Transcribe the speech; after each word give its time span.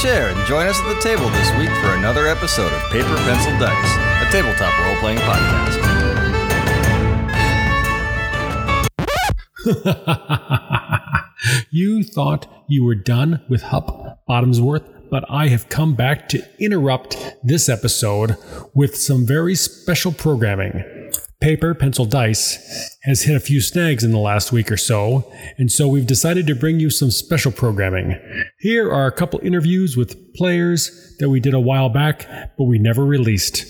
chair 0.00 0.28
and 0.30 0.46
join 0.46 0.66
us 0.66 0.80
at 0.80 0.94
the 0.94 1.00
table 1.02 1.28
this 1.28 1.50
week 1.58 1.68
for 1.82 1.94
another 1.94 2.26
episode 2.26 2.72
of 2.72 2.80
Paper, 2.90 3.14
Pencil, 3.16 3.52
Dice, 3.58 3.96
a 4.26 4.30
tabletop 4.32 4.72
role 4.86 4.96
playing 4.96 5.18
podcast. 5.18 5.76
you 11.70 12.02
thought 12.02 12.46
you 12.66 12.82
were 12.82 12.94
done 12.94 13.42
with 13.50 13.60
Hup 13.60 14.22
Bottomsworth, 14.26 15.10
but 15.10 15.26
I 15.28 15.48
have 15.48 15.68
come 15.68 15.94
back 15.94 16.30
to 16.30 16.42
interrupt 16.58 17.18
this 17.42 17.68
episode 17.68 18.38
with 18.74 18.96
some 18.96 19.26
very 19.26 19.54
special 19.54 20.12
programming. 20.12 20.99
Paper, 21.40 21.74
Pencil, 21.74 22.04
Dice 22.04 22.98
has 23.02 23.22
hit 23.22 23.34
a 23.34 23.40
few 23.40 23.60
snags 23.60 24.04
in 24.04 24.12
the 24.12 24.18
last 24.18 24.52
week 24.52 24.70
or 24.70 24.76
so, 24.76 25.32
and 25.56 25.72
so 25.72 25.88
we've 25.88 26.06
decided 26.06 26.46
to 26.46 26.54
bring 26.54 26.78
you 26.78 26.90
some 26.90 27.10
special 27.10 27.50
programming. 27.50 28.20
Here 28.58 28.90
are 28.92 29.06
a 29.06 29.12
couple 29.12 29.40
interviews 29.42 29.96
with 29.96 30.34
players 30.34 31.16
that 31.18 31.30
we 31.30 31.40
did 31.40 31.54
a 31.54 31.60
while 31.60 31.88
back, 31.88 32.26
but 32.58 32.64
we 32.64 32.78
never 32.78 33.04
released. 33.04 33.64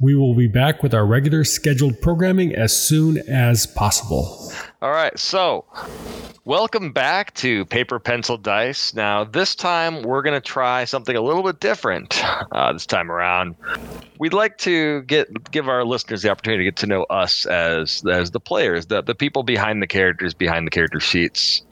We 0.00 0.16
will 0.16 0.34
be 0.34 0.48
back 0.48 0.82
with 0.82 0.94
our 0.94 1.06
regular 1.06 1.44
scheduled 1.44 2.00
programming 2.00 2.56
as 2.56 2.76
soon 2.76 3.18
as 3.28 3.66
possible. 3.66 4.52
All 4.82 4.90
right, 4.90 5.16
so 5.16 5.64
welcome 6.44 6.90
back 6.90 7.34
to 7.34 7.64
Paper 7.66 8.00
Pencil 8.00 8.36
Dice. 8.36 8.94
Now, 8.94 9.22
this 9.22 9.54
time 9.54 10.02
we're 10.02 10.22
going 10.22 10.34
to 10.34 10.40
try 10.40 10.86
something 10.86 11.14
a 11.14 11.20
little 11.20 11.44
bit 11.44 11.60
different. 11.60 12.20
Uh, 12.50 12.72
this 12.72 12.84
time 12.84 13.10
around, 13.10 13.54
we'd 14.18 14.34
like 14.34 14.58
to 14.58 15.02
get 15.02 15.50
give 15.50 15.68
our 15.68 15.84
listeners 15.84 16.20
the 16.20 16.30
opportunity 16.30 16.64
to 16.64 16.70
get 16.70 16.76
to 16.76 16.86
know 16.86 17.04
us 17.04 17.46
as 17.46 18.04
as 18.06 18.32
the 18.32 18.40
players, 18.40 18.86
the 18.86 19.02
the 19.02 19.14
people 19.14 19.42
behind 19.42 19.80
the 19.80 19.86
characters, 19.86 20.34
behind 20.34 20.66
the 20.66 20.70
character 20.70 21.00
sheets, 21.00 21.62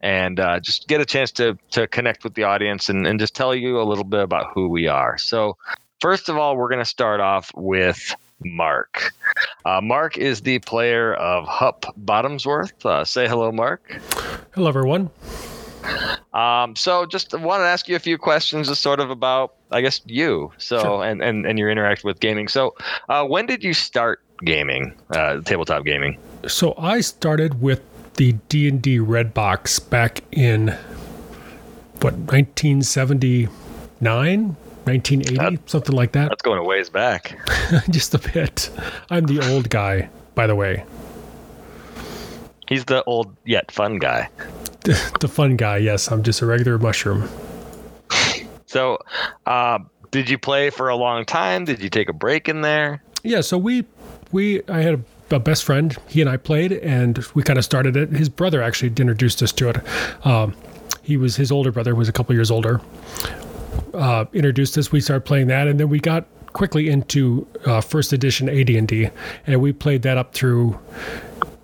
and 0.00 0.38
uh, 0.38 0.60
just 0.60 0.86
get 0.86 1.00
a 1.00 1.04
chance 1.04 1.32
to 1.32 1.58
to 1.70 1.88
connect 1.88 2.22
with 2.22 2.34
the 2.34 2.44
audience 2.44 2.88
and, 2.88 3.04
and 3.06 3.18
just 3.18 3.34
tell 3.34 3.52
you 3.52 3.80
a 3.80 3.82
little 3.82 4.04
bit 4.04 4.20
about 4.20 4.52
who 4.54 4.68
we 4.68 4.86
are. 4.86 5.18
So, 5.18 5.56
first 6.00 6.28
of 6.28 6.36
all, 6.36 6.56
we're 6.56 6.68
going 6.68 6.78
to 6.78 6.84
start 6.84 7.20
off 7.20 7.50
with 7.56 8.14
Mark. 8.44 9.12
Uh, 9.64 9.80
Mark 9.80 10.18
is 10.18 10.42
the 10.42 10.58
player 10.60 11.14
of 11.14 11.46
Hup 11.46 11.86
Bottomsworth. 12.04 12.84
Uh, 12.84 13.04
say 13.04 13.28
hello, 13.28 13.52
Mark. 13.52 14.00
Hello, 14.54 14.68
everyone. 14.68 15.10
Um, 16.32 16.76
so 16.76 17.06
just 17.06 17.38
want 17.38 17.60
to 17.60 17.66
ask 17.66 17.88
you 17.88 17.96
a 17.96 18.00
few 18.00 18.16
questions, 18.16 18.68
just 18.68 18.82
sort 18.82 19.00
of 19.00 19.10
about, 19.10 19.54
I 19.70 19.80
guess, 19.80 20.00
you. 20.06 20.52
So 20.58 20.80
sure. 20.80 21.04
and, 21.04 21.22
and 21.22 21.46
and 21.46 21.58
your 21.58 21.70
interact 21.70 22.04
with 22.04 22.20
gaming. 22.20 22.48
So, 22.48 22.74
uh, 23.08 23.26
when 23.26 23.46
did 23.46 23.62
you 23.62 23.74
start 23.74 24.22
gaming, 24.44 24.94
uh, 25.10 25.40
tabletop 25.42 25.84
gaming? 25.84 26.18
So 26.46 26.74
I 26.78 27.00
started 27.00 27.60
with 27.60 27.82
the 28.14 28.32
D 28.48 28.68
and 28.68 28.80
D 28.80 28.98
Red 28.98 29.34
Box 29.34 29.78
back 29.78 30.20
in 30.32 30.68
what 32.00 32.14
1979 32.14 34.56
1980, 34.84 35.36
that, 35.36 35.70
something 35.70 35.94
like 35.94 36.12
that. 36.12 36.28
That's 36.28 36.42
going 36.42 36.58
a 36.58 36.64
ways 36.64 36.90
back. 36.90 37.38
Just 37.90 38.14
a 38.14 38.18
bit. 38.18 38.70
I'm 39.10 39.26
the 39.26 39.46
old 39.52 39.70
guy, 39.70 40.08
by 40.34 40.46
the 40.46 40.54
way. 40.54 40.84
He's 42.68 42.84
the 42.86 43.04
old 43.04 43.36
yet 43.44 43.70
fun 43.70 43.98
guy. 43.98 44.28
the 45.20 45.28
fun 45.28 45.56
guy, 45.56 45.76
yes. 45.76 46.10
I'm 46.10 46.22
just 46.22 46.40
a 46.40 46.46
regular 46.46 46.78
mushroom. 46.78 47.28
So, 48.66 48.98
uh, 49.46 49.78
did 50.10 50.30
you 50.30 50.38
play 50.38 50.70
for 50.70 50.88
a 50.88 50.96
long 50.96 51.24
time? 51.24 51.66
Did 51.66 51.82
you 51.82 51.90
take 51.90 52.08
a 52.08 52.12
break 52.12 52.48
in 52.48 52.62
there? 52.62 53.02
Yeah. 53.22 53.42
So 53.42 53.58
we 53.58 53.84
we 54.32 54.62
I 54.68 54.80
had 54.80 55.04
a, 55.30 55.36
a 55.36 55.38
best 55.38 55.64
friend. 55.64 55.96
He 56.08 56.20
and 56.20 56.30
I 56.30 56.38
played, 56.38 56.72
and 56.72 57.18
we 57.34 57.42
kind 57.42 57.58
of 57.58 57.64
started 57.64 57.96
it. 57.96 58.10
His 58.10 58.28
brother 58.28 58.62
actually 58.62 58.88
introduced 58.88 59.42
us 59.42 59.52
to 59.52 59.68
it. 59.68 60.26
Um, 60.26 60.56
he 61.02 61.16
was 61.16 61.36
his 61.36 61.52
older 61.52 61.70
brother 61.70 61.94
was 61.94 62.08
a 62.08 62.12
couple 62.12 62.34
years 62.34 62.50
older 62.50 62.80
uh, 63.94 64.24
introduced 64.32 64.76
us, 64.78 64.92
we 64.92 65.00
started 65.00 65.24
playing 65.24 65.48
that, 65.48 65.68
and 65.68 65.78
then 65.78 65.88
we 65.88 66.00
got 66.00 66.26
quickly 66.52 66.88
into 66.88 67.46
uh, 67.66 67.80
first 67.80 68.12
edition 68.12 68.48
AD&D, 68.48 69.10
and 69.46 69.60
we 69.60 69.72
played 69.72 70.02
that 70.02 70.18
up 70.18 70.34
through 70.34 70.70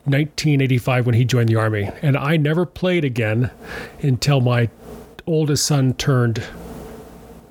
1985 0.05 1.07
when 1.07 1.15
he 1.15 1.25
joined 1.25 1.49
the 1.49 1.57
army. 1.57 1.91
And 2.03 2.17
I 2.17 2.37
never 2.37 2.65
played 2.65 3.05
again 3.05 3.51
until 4.01 4.41
my 4.41 4.71
oldest 5.27 5.67
son 5.67 5.95
turned 5.95 6.43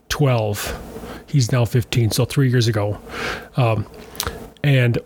12. 0.10 1.24
He's 1.28 1.52
now 1.52 1.66
15, 1.66 2.12
so 2.12 2.26
three 2.26 2.50
years 2.50 2.68
ago, 2.68 3.00
um, 3.58 3.86
and 4.64 4.98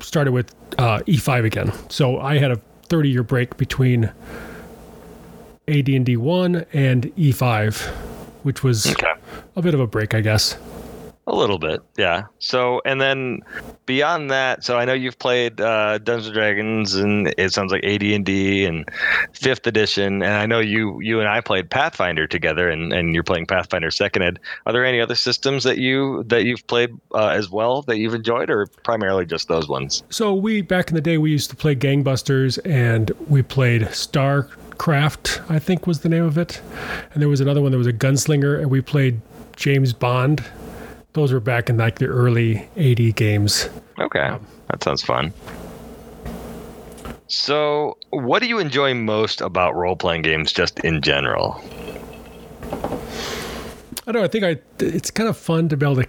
started 0.00 0.32
with 0.32 0.54
uh, 0.78 1.00
E5 1.06 1.44
again. 1.44 1.72
So 1.88 2.18
I 2.18 2.38
had 2.38 2.50
a 2.50 2.60
30 2.88 3.10
year 3.10 3.22
break 3.22 3.56
between 3.56 4.10
AD&D 5.68 6.16
1 6.16 6.66
and 6.72 7.04
E5 7.16 8.15
which 8.46 8.62
was 8.62 8.86
okay. 8.86 9.12
a 9.56 9.60
bit 9.60 9.74
of 9.74 9.80
a 9.80 9.88
break, 9.88 10.14
I 10.14 10.20
guess. 10.20 10.56
A 11.26 11.34
little 11.34 11.58
bit, 11.58 11.82
yeah. 11.98 12.26
So, 12.38 12.80
and 12.84 13.00
then 13.00 13.40
beyond 13.86 14.30
that, 14.30 14.62
so 14.62 14.78
I 14.78 14.84
know 14.84 14.92
you've 14.92 15.18
played 15.18 15.60
uh, 15.60 15.98
Dungeons 15.98 16.28
and 16.28 16.34
Dragons, 16.34 16.94
and 16.94 17.34
it 17.36 17.52
sounds 17.52 17.72
like 17.72 17.82
AD 17.82 18.04
and 18.04 18.24
D 18.24 18.64
and 18.64 18.88
Fifth 19.32 19.66
Edition, 19.66 20.22
and 20.22 20.34
I 20.34 20.46
know 20.46 20.60
you 20.60 21.00
you 21.00 21.18
and 21.18 21.28
I 21.28 21.40
played 21.40 21.68
Pathfinder 21.68 22.28
together, 22.28 22.70
and, 22.70 22.92
and 22.92 23.12
you're 23.12 23.24
playing 23.24 23.46
Pathfinder 23.46 23.90
Second 23.90 24.22
Ed. 24.22 24.38
Are 24.66 24.72
there 24.72 24.84
any 24.84 25.00
other 25.00 25.16
systems 25.16 25.64
that 25.64 25.78
you 25.78 26.22
that 26.28 26.44
you've 26.44 26.64
played 26.68 26.90
uh, 27.12 27.30
as 27.30 27.50
well 27.50 27.82
that 27.82 27.98
you've 27.98 28.14
enjoyed, 28.14 28.48
or 28.48 28.68
primarily 28.84 29.26
just 29.26 29.48
those 29.48 29.66
ones? 29.66 30.04
So 30.10 30.32
we 30.32 30.62
back 30.62 30.90
in 30.90 30.94
the 30.94 31.00
day 31.00 31.18
we 31.18 31.32
used 31.32 31.50
to 31.50 31.56
play 31.56 31.74
Gangbusters, 31.74 32.60
and 32.64 33.10
we 33.26 33.42
played 33.42 33.92
Star 33.92 34.48
Craft, 34.78 35.40
I 35.48 35.58
think 35.58 35.86
was 35.86 36.00
the 36.00 36.08
name 36.08 36.24
of 36.24 36.38
it. 36.38 36.60
And 37.12 37.22
there 37.22 37.28
was 37.28 37.40
another 37.40 37.60
one 37.60 37.72
that 37.72 37.78
was 37.78 37.86
a 37.86 37.92
gunslinger, 37.92 38.58
and 38.58 38.70
we 38.70 38.80
played 38.80 39.20
James 39.56 39.92
Bond. 39.92 40.44
Those 41.14 41.32
were 41.32 41.40
back 41.40 41.70
in 41.70 41.78
like 41.78 41.98
the 41.98 42.06
early 42.06 42.68
80 42.76 43.12
games. 43.12 43.68
Okay. 43.98 44.20
Um, 44.20 44.46
that 44.68 44.82
sounds 44.82 45.02
fun. 45.02 45.32
So, 47.28 47.98
what 48.10 48.40
do 48.40 48.48
you 48.48 48.58
enjoy 48.58 48.94
most 48.94 49.40
about 49.40 49.74
role 49.74 49.96
playing 49.96 50.22
games 50.22 50.52
just 50.52 50.78
in 50.80 51.02
general? 51.02 51.60
I 54.06 54.12
don't 54.12 54.22
know. 54.22 54.24
I 54.24 54.28
think 54.28 54.44
I 54.44 54.56
it's 54.78 55.10
kind 55.10 55.28
of 55.28 55.36
fun 55.36 55.68
to 55.70 55.76
be 55.76 55.84
able 55.84 56.02
to 56.02 56.06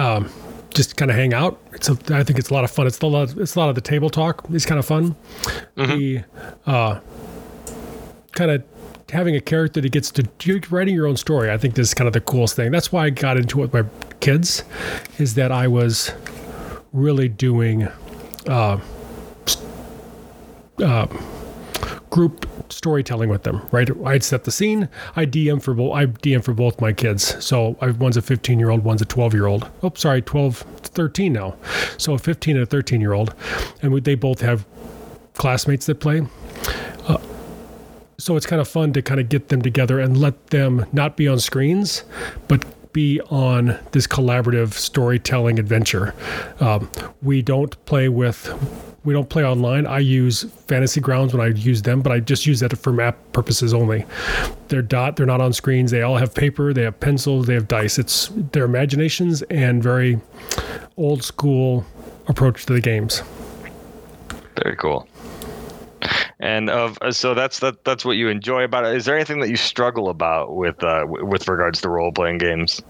um, 0.00 0.30
just 0.72 0.96
kind 0.96 1.10
of 1.10 1.16
hang 1.16 1.34
out. 1.34 1.60
It's 1.72 1.88
a, 1.90 1.96
I 2.10 2.24
think 2.24 2.38
it's 2.38 2.48
a 2.48 2.54
lot 2.54 2.64
of 2.64 2.70
fun. 2.70 2.86
It's 2.86 2.98
a 3.00 3.06
lot. 3.06 3.36
It's 3.36 3.54
a 3.54 3.58
lot 3.58 3.68
of 3.68 3.74
the 3.74 3.80
table 3.82 4.08
talk. 4.08 4.44
It's 4.50 4.64
kind 4.64 4.78
of 4.78 4.86
fun. 4.86 5.14
Mm-hmm. 5.76 5.98
The 5.98 6.24
uh, 6.66 7.00
kind 8.40 8.50
of 8.52 8.64
having 9.10 9.36
a 9.36 9.40
character 9.40 9.82
that 9.82 9.92
gets 9.92 10.10
to 10.10 10.26
writing 10.70 10.94
your 10.94 11.06
own 11.06 11.16
story. 11.16 11.50
I 11.50 11.58
think 11.58 11.74
this 11.74 11.88
is 11.88 11.94
kind 11.94 12.08
of 12.08 12.14
the 12.14 12.22
coolest 12.22 12.56
thing. 12.56 12.70
That's 12.70 12.90
why 12.90 13.04
I 13.04 13.10
got 13.10 13.36
into 13.36 13.62
it 13.62 13.70
with 13.70 13.84
my 13.84 14.14
kids, 14.20 14.64
is 15.18 15.34
that 15.34 15.52
I 15.52 15.68
was 15.68 16.10
really 16.94 17.28
doing 17.28 17.86
uh, 18.46 18.80
uh, 20.82 21.06
group 22.08 22.48
storytelling 22.72 23.28
with 23.28 23.42
them. 23.42 23.60
Right, 23.72 23.90
I'd 24.06 24.24
set 24.24 24.44
the 24.44 24.50
scene. 24.50 24.88
I 25.16 25.26
DM 25.26 25.62
for 25.62 25.74
both. 25.74 25.94
I 25.94 26.06
DM 26.06 26.42
for 26.42 26.54
both 26.54 26.80
my 26.80 26.94
kids. 26.94 27.44
So 27.44 27.76
I, 27.82 27.90
one's 27.90 28.16
a 28.16 28.22
15 28.22 28.58
year 28.58 28.70
old, 28.70 28.84
one's 28.84 29.02
a 29.02 29.04
12 29.04 29.34
year 29.34 29.48
old. 29.48 29.68
Oh, 29.82 29.92
sorry, 29.96 30.22
12, 30.22 30.56
13 30.56 31.30
now. 31.30 31.56
So 31.98 32.14
a 32.14 32.18
15 32.18 32.56
and 32.56 32.62
a 32.62 32.66
13 32.66 33.02
year 33.02 33.12
old, 33.12 33.34
and 33.82 33.92
we, 33.92 34.00
they 34.00 34.14
both 34.14 34.40
have 34.40 34.64
classmates 35.34 35.84
that 35.84 36.00
play 36.00 36.22
so 38.20 38.36
it's 38.36 38.46
kind 38.46 38.60
of 38.60 38.68
fun 38.68 38.92
to 38.92 39.02
kind 39.02 39.18
of 39.18 39.28
get 39.28 39.48
them 39.48 39.62
together 39.62 39.98
and 39.98 40.16
let 40.16 40.48
them 40.48 40.86
not 40.92 41.16
be 41.16 41.26
on 41.26 41.40
screens, 41.40 42.04
but 42.48 42.64
be 42.92 43.20
on 43.30 43.78
this 43.92 44.06
collaborative 44.06 44.72
storytelling 44.74 45.58
adventure. 45.58 46.14
Um, 46.60 46.90
we 47.22 47.42
don't 47.42 47.82
play 47.86 48.08
with 48.08 48.52
we 49.02 49.14
don't 49.14 49.30
play 49.30 49.42
online. 49.44 49.86
I 49.86 50.00
use 50.00 50.42
Fantasy 50.42 51.00
Grounds 51.00 51.32
when 51.32 51.40
I 51.40 51.54
use 51.56 51.80
them, 51.80 52.02
but 52.02 52.12
I 52.12 52.20
just 52.20 52.44
use 52.44 52.60
that 52.60 52.76
for 52.76 52.92
map 52.92 53.16
purposes 53.32 53.72
only. 53.72 54.04
They're 54.68 54.82
dot. 54.82 55.16
They're 55.16 55.24
not 55.24 55.40
on 55.40 55.54
screens. 55.54 55.90
They 55.90 56.02
all 56.02 56.18
have 56.18 56.34
paper. 56.34 56.74
They 56.74 56.82
have 56.82 57.00
pencils. 57.00 57.46
They 57.46 57.54
have 57.54 57.66
dice. 57.66 57.98
It's 57.98 58.30
their 58.52 58.64
imaginations 58.64 59.40
and 59.42 59.82
very 59.82 60.20
old 60.98 61.24
school 61.24 61.86
approach 62.26 62.66
to 62.66 62.74
the 62.74 62.80
games. 62.82 63.22
Very 64.62 64.76
cool 64.76 65.08
and 66.40 66.70
of 66.70 66.98
uh, 67.02 67.12
so 67.12 67.34
that's 67.34 67.60
that 67.60 67.84
that's 67.84 68.04
what 68.04 68.16
you 68.16 68.28
enjoy 68.28 68.64
about 68.64 68.84
it. 68.86 68.96
Is 68.96 69.04
there 69.04 69.14
anything 69.14 69.40
that 69.40 69.50
you 69.50 69.56
struggle 69.56 70.08
about 70.08 70.56
with 70.56 70.82
uh, 70.82 71.04
with 71.06 71.46
regards 71.46 71.80
to 71.82 71.88
role 71.88 72.12
playing 72.12 72.38
games? 72.38 72.82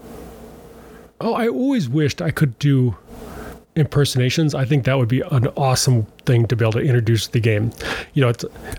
Oh, 1.19 1.33
I 1.33 1.47
always 1.49 1.87
wished 1.87 2.21
I 2.21 2.31
could 2.31 2.57
do 2.57 2.95
impersonations. 3.75 4.55
I 4.55 4.65
think 4.65 4.85
that 4.85 4.97
would 4.97 5.09
be 5.09 5.21
an 5.21 5.47
awesome 5.49 6.03
thing 6.25 6.47
to 6.47 6.55
be 6.55 6.65
able 6.65 6.73
to 6.73 6.79
introduce 6.79 7.27
the 7.27 7.39
game. 7.39 7.71
You 8.13 8.25
know, 8.25 8.33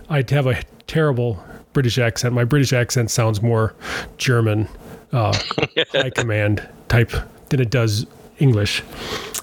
I'd 0.09 0.31
have 0.31 0.47
a 0.47 0.61
terrible 0.87 1.43
British 1.73 1.99
accent. 1.99 2.35
My 2.35 2.45
British 2.45 2.73
accent 2.73 3.11
sounds 3.11 3.43
more 3.43 3.75
German, 4.17 4.69
uh, 5.13 5.39
high 5.93 6.11
command 6.11 6.67
type 6.89 7.13
than 7.51 7.61
it 7.61 7.71
does 7.71 8.07
English. 8.39 8.83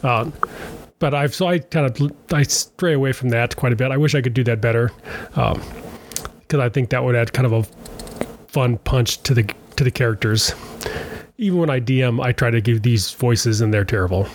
Uh, 0.03 0.29
but 0.99 1.13
I've 1.13 1.33
so 1.33 1.47
I 1.47 1.59
kind 1.59 1.85
of 1.85 2.11
I 2.31 2.43
stray 2.43 2.93
away 2.93 3.13
from 3.13 3.29
that 3.29 3.55
quite 3.55 3.73
a 3.73 3.75
bit. 3.75 3.91
I 3.91 3.97
wish 3.97 4.15
I 4.15 4.21
could 4.21 4.33
do 4.33 4.43
that 4.43 4.61
better, 4.61 4.91
because 5.31 5.55
um, 6.53 6.61
I 6.61 6.69
think 6.69 6.89
that 6.89 7.03
would 7.03 7.15
add 7.15 7.33
kind 7.33 7.45
of 7.45 7.53
a 7.53 7.63
fun 8.47 8.77
punch 8.79 9.23
to 9.23 9.33
the 9.33 9.49
to 9.77 9.83
the 9.83 9.91
characters. 9.91 10.53
Even 11.37 11.59
when 11.59 11.69
I 11.69 11.79
DM, 11.79 12.21
I 12.21 12.33
try 12.33 12.51
to 12.51 12.59
give 12.59 12.81
these 12.81 13.11
voices, 13.11 13.61
and 13.61 13.73
they're 13.73 13.85
terrible. 13.85 14.27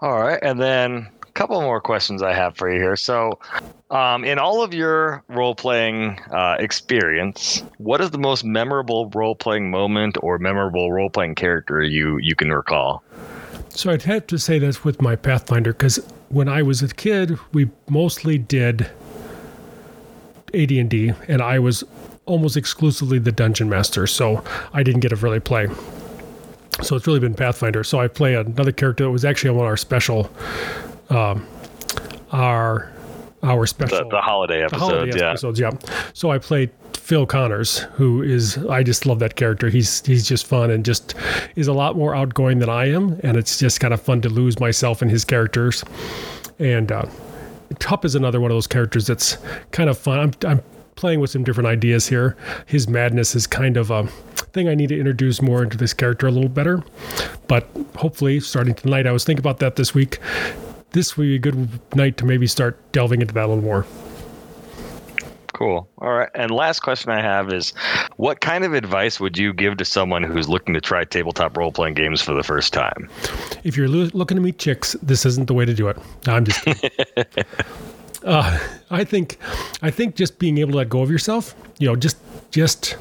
All 0.00 0.18
right, 0.18 0.38
and 0.42 0.60
then 0.60 1.08
couple 1.40 1.58
more 1.62 1.80
questions 1.80 2.22
I 2.22 2.34
have 2.34 2.54
for 2.54 2.70
you 2.70 2.78
here. 2.78 2.96
So, 2.96 3.38
um, 3.90 4.24
in 4.24 4.38
all 4.38 4.62
of 4.62 4.74
your 4.74 5.24
role 5.28 5.54
playing 5.54 6.20
uh, 6.30 6.56
experience, 6.58 7.62
what 7.78 8.02
is 8.02 8.10
the 8.10 8.18
most 8.18 8.44
memorable 8.44 9.08
role 9.14 9.34
playing 9.34 9.70
moment 9.70 10.18
or 10.22 10.38
memorable 10.38 10.92
role 10.92 11.08
playing 11.08 11.36
character 11.36 11.82
you 11.82 12.18
you 12.18 12.36
can 12.36 12.52
recall? 12.52 13.02
So 13.70 13.90
I'd 13.90 14.02
have 14.02 14.26
to 14.26 14.38
say 14.38 14.58
this 14.58 14.84
with 14.84 15.00
my 15.00 15.16
Pathfinder 15.16 15.72
because 15.72 15.96
when 16.28 16.46
I 16.46 16.60
was 16.60 16.82
a 16.82 16.88
kid, 16.88 17.38
we 17.54 17.70
mostly 17.88 18.36
did 18.36 18.90
AD&D, 20.52 21.14
and 21.26 21.40
I 21.40 21.58
was 21.58 21.84
almost 22.26 22.58
exclusively 22.58 23.18
the 23.18 23.32
dungeon 23.32 23.70
master, 23.70 24.06
so 24.06 24.44
I 24.74 24.82
didn't 24.82 25.00
get 25.00 25.08
to 25.08 25.16
really 25.16 25.40
play. 25.40 25.68
So 26.82 26.96
it's 26.96 27.06
really 27.06 27.20
been 27.20 27.34
Pathfinder. 27.34 27.82
So 27.84 27.98
I 27.98 28.08
play 28.08 28.34
another 28.34 28.72
character 28.72 29.04
that 29.04 29.10
was 29.10 29.24
actually 29.24 29.58
on 29.58 29.64
our 29.64 29.76
special, 29.76 30.30
um, 31.10 31.46
our 32.32 32.92
our 33.42 33.66
special 33.66 33.98
The, 33.98 34.08
the 34.08 34.20
holiday 34.20 34.58
the 34.58 34.64
episodes, 34.64 34.92
holiday 34.92 35.18
yeah. 35.18 35.30
episodes. 35.30 35.60
Yeah. 35.60 35.70
So 36.12 36.30
I 36.30 36.38
played 36.38 36.70
Phil 36.94 37.26
Connors, 37.26 37.78
who 37.94 38.22
is 38.22 38.58
I 38.68 38.82
just 38.82 39.06
love 39.06 39.18
that 39.20 39.36
character. 39.36 39.68
He's 39.68 40.04
he's 40.06 40.26
just 40.26 40.46
fun 40.46 40.70
and 40.70 40.84
just 40.84 41.14
is 41.56 41.66
a 41.66 41.72
lot 41.72 41.96
more 41.96 42.14
outgoing 42.14 42.58
than 42.58 42.68
I 42.68 42.90
am, 42.90 43.18
and 43.22 43.36
it's 43.36 43.58
just 43.58 43.80
kind 43.80 43.94
of 43.94 44.00
fun 44.00 44.20
to 44.22 44.28
lose 44.28 44.60
myself 44.60 45.02
in 45.02 45.08
his 45.08 45.24
characters. 45.24 45.82
And 46.58 46.92
uh, 46.92 47.06
Tup 47.78 48.04
is 48.04 48.14
another 48.14 48.40
one 48.40 48.50
of 48.50 48.54
those 48.54 48.66
characters 48.66 49.06
that's 49.06 49.38
kind 49.72 49.88
of 49.90 49.98
fun. 49.98 50.18
I'm 50.20 50.32
I'm 50.48 50.62
playing 50.94 51.20
with 51.20 51.30
some 51.30 51.42
different 51.42 51.66
ideas 51.66 52.06
here. 52.06 52.36
His 52.66 52.86
madness 52.88 53.34
is 53.34 53.46
kind 53.46 53.76
of 53.78 53.90
a 53.90 54.06
thing 54.52 54.68
I 54.68 54.74
need 54.74 54.90
to 54.90 54.98
introduce 54.98 55.40
more 55.40 55.62
into 55.62 55.78
this 55.78 55.94
character 55.94 56.26
a 56.26 56.30
little 56.30 56.50
better. 56.50 56.82
But 57.48 57.68
hopefully, 57.96 58.38
starting 58.40 58.74
tonight, 58.74 59.06
I 59.06 59.12
was 59.12 59.24
thinking 59.24 59.40
about 59.40 59.60
that 59.60 59.76
this 59.76 59.94
week. 59.94 60.18
This 60.92 61.16
would 61.16 61.24
be 61.24 61.36
a 61.36 61.38
good 61.38 61.68
night 61.94 62.16
to 62.18 62.24
maybe 62.24 62.46
start 62.46 62.78
delving 62.92 63.20
into 63.20 63.34
that 63.34 63.44
a 63.44 63.46
little 63.46 63.62
more. 63.62 63.86
Cool. 65.52 65.88
All 65.98 66.12
right. 66.12 66.30
And 66.34 66.50
last 66.50 66.80
question 66.80 67.10
I 67.10 67.20
have 67.20 67.52
is 67.52 67.74
what 68.16 68.40
kind 68.40 68.64
of 68.64 68.72
advice 68.72 69.20
would 69.20 69.36
you 69.36 69.52
give 69.52 69.76
to 69.76 69.84
someone 69.84 70.22
who's 70.22 70.48
looking 70.48 70.72
to 70.72 70.80
try 70.80 71.04
tabletop 71.04 71.56
role 71.56 71.70
playing 71.70 71.94
games 71.94 72.22
for 72.22 72.32
the 72.32 72.42
first 72.42 72.72
time? 72.72 73.10
if 73.62 73.76
you're 73.76 73.88
lo- 73.88 74.08
looking 74.14 74.36
to 74.36 74.42
meet 74.42 74.58
chicks, 74.58 74.96
this 75.02 75.26
isn't 75.26 75.48
the 75.48 75.54
way 75.54 75.66
to 75.66 75.74
do 75.74 75.88
it. 75.88 75.98
No, 76.26 76.34
I'm 76.34 76.44
just. 76.46 76.64
kidding. 76.64 76.90
uh, 78.24 78.58
I 78.90 79.04
think, 79.04 79.38
I 79.82 79.90
think 79.90 80.16
just 80.16 80.38
being 80.38 80.56
able 80.58 80.72
to 80.72 80.78
let 80.78 80.88
go 80.88 81.02
of 81.02 81.10
yourself, 81.10 81.54
you 81.78 81.88
know, 81.88 81.96
just 81.96 82.16
just 82.50 82.96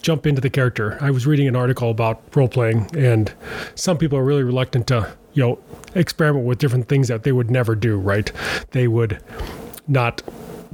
jump 0.00 0.26
into 0.26 0.40
the 0.40 0.50
character. 0.50 0.96
I 1.00 1.10
was 1.10 1.26
reading 1.26 1.48
an 1.48 1.56
article 1.56 1.90
about 1.90 2.22
role 2.34 2.48
playing, 2.48 2.88
and 2.96 3.32
some 3.74 3.98
people 3.98 4.16
are 4.18 4.24
really 4.24 4.42
reluctant 4.42 4.86
to, 4.88 5.12
you 5.38 5.44
know, 5.44 5.58
experiment 5.94 6.44
with 6.44 6.58
different 6.58 6.88
things 6.88 7.06
that 7.06 7.22
they 7.22 7.30
would 7.30 7.48
never 7.48 7.76
do. 7.76 7.96
Right? 7.96 8.32
They 8.72 8.88
would 8.88 9.22
not 9.86 10.20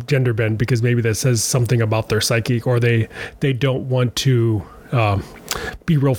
gender 0.07 0.33
bend 0.33 0.57
because 0.57 0.83
maybe 0.83 1.03
that 1.03 1.17
says 1.17 1.45
something 1.45 1.83
about 1.83 2.09
their 2.09 2.23
psyche, 2.23 2.63
or 2.63 2.81
they 2.81 3.07
they 3.41 3.53
don't 3.53 3.91
want 3.91 4.17
to 4.17 4.63
um, 4.93 5.23
be 5.85 5.99
real 5.99 6.17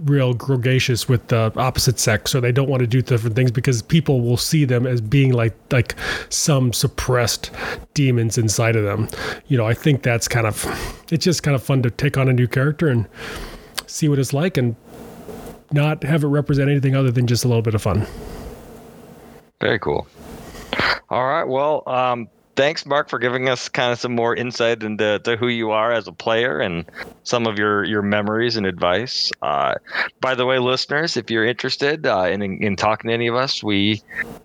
real 0.00 0.34
gregarious 0.34 1.08
with 1.08 1.26
the 1.28 1.50
opposite 1.56 1.98
sex 1.98 2.34
or 2.34 2.40
they 2.40 2.52
don't 2.52 2.68
want 2.68 2.80
to 2.80 2.86
do 2.86 3.00
different 3.02 3.34
things 3.34 3.50
because 3.50 3.82
people 3.82 4.20
will 4.20 4.36
see 4.36 4.64
them 4.64 4.86
as 4.86 5.00
being 5.00 5.32
like 5.32 5.56
like 5.72 5.96
some 6.28 6.72
suppressed 6.72 7.50
demons 7.94 8.38
inside 8.38 8.76
of 8.76 8.84
them 8.84 9.08
you 9.48 9.58
know 9.58 9.66
i 9.66 9.74
think 9.74 10.04
that's 10.04 10.28
kind 10.28 10.46
of 10.46 10.64
it's 11.10 11.24
just 11.24 11.42
kind 11.42 11.56
of 11.56 11.62
fun 11.64 11.82
to 11.82 11.90
take 11.90 12.16
on 12.16 12.28
a 12.28 12.32
new 12.32 12.46
character 12.46 12.86
and 12.86 13.08
see 13.88 14.08
what 14.08 14.20
it's 14.20 14.32
like 14.32 14.56
and 14.56 14.76
not 15.72 16.02
have 16.02 16.24
it 16.24 16.28
represent 16.28 16.70
anything 16.70 16.94
other 16.94 17.10
than 17.10 17.26
just 17.26 17.44
a 17.44 17.48
little 17.48 17.62
bit 17.62 17.74
of 17.74 17.82
fun 17.82 18.06
Very 19.60 19.78
cool. 19.78 20.06
All 21.10 21.26
right. 21.26 21.44
Well, 21.44 21.82
um, 21.86 22.28
thanks, 22.58 22.84
Mark, 22.84 23.08
for 23.08 23.20
giving 23.20 23.48
us 23.48 23.68
kind 23.68 23.92
of 23.92 24.00
some 24.00 24.14
more 24.14 24.34
insight 24.34 24.82
into 24.82 25.20
to 25.20 25.36
who 25.36 25.46
you 25.48 25.70
are 25.70 25.92
as 25.92 26.08
a 26.08 26.12
player 26.12 26.60
and 26.60 26.84
some 27.22 27.46
of 27.46 27.58
your 27.58 27.84
your 27.84 28.02
memories 28.02 28.56
and 28.56 28.66
advice. 28.66 29.32
Uh, 29.40 29.74
by 30.20 30.34
the 30.34 30.44
way, 30.44 30.58
listeners, 30.58 31.16
if 31.16 31.30
you're 31.30 31.46
interested 31.46 32.06
uh, 32.06 32.28
in 32.30 32.42
in 32.42 32.76
talking 32.76 33.08
to 33.08 33.14
any 33.14 33.28
of 33.28 33.36
us, 33.36 33.62
we 33.62 34.02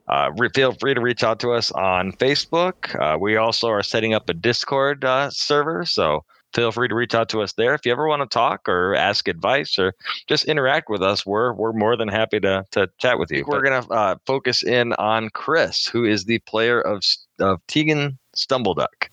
uh, 0.08 0.30
feel 0.54 0.74
free 0.74 0.94
to 0.94 1.02
reach 1.02 1.24
out 1.24 1.40
to 1.40 1.52
us 1.52 1.72
on 1.72 2.12
Facebook. 2.14 2.96
Uh, 3.00 3.18
we 3.18 3.36
also 3.36 3.68
are 3.68 3.84
setting 3.84 4.14
up 4.14 4.30
a 4.30 4.34
Discord 4.34 5.04
uh, 5.04 5.30
server, 5.32 5.84
so 5.84 6.24
feel 6.54 6.72
free 6.72 6.88
to 6.88 6.96
reach 6.96 7.16
out 7.16 7.30
to 7.30 7.42
us 7.42 7.54
there 7.54 7.74
if 7.74 7.86
you 7.86 7.92
ever 7.92 8.08
want 8.08 8.22
to 8.22 8.28
talk 8.28 8.68
or 8.70 8.96
ask 8.96 9.28
advice 9.28 9.78
or 9.80 9.94
just 10.28 10.46
interact 10.46 10.90
with 10.90 11.02
us. 11.02 11.26
We're 11.26 11.54
we're 11.54 11.74
more 11.74 11.96
than 11.96 12.08
happy 12.08 12.40
to 12.42 12.66
to 12.72 12.90
chat 13.00 13.20
with 13.20 13.32
you 13.32 13.44
we're 13.48 13.62
gonna 13.62 13.88
uh, 13.90 14.16
focus 14.26 14.64
in 14.64 14.94
on 14.94 15.30
chris 15.30 15.88
who 15.88 16.06
is 16.06 16.26
the 16.26 16.40
player 16.40 16.80
of 16.82 17.04
of 17.40 17.66
tegan 17.68 18.18
stumbleduck. 18.36 19.10